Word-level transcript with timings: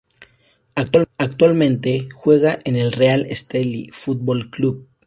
Actualmente 1.19 2.07
juega 2.11 2.57
en 2.65 2.75
el 2.75 2.91
Real 2.91 3.23
Estelí 3.29 3.91
Futbol 3.91 4.49
Club. 4.49 4.87